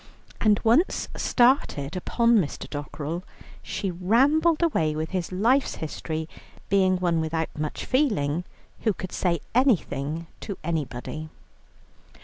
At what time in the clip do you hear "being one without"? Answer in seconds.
6.69-7.55